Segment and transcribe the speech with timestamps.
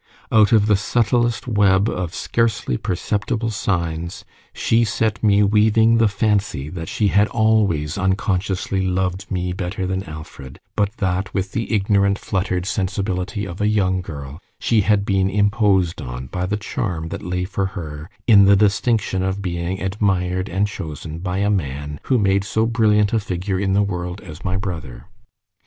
[0.31, 6.69] Out of the subtlest web of scarcely perceptible signs, she set me weaving the fancy
[6.69, 12.17] that she had always unconsciously loved me better than Alfred, but that, with the ignorant
[12.17, 17.21] fluttered sensibility of a young girl, she had been imposed on by the charm that
[17.21, 22.17] lay for her in the distinction of being admired and chosen by a man who
[22.17, 25.05] made so brilliant a figure in the world as my brother.